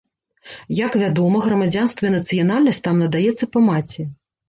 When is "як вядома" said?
0.85-1.43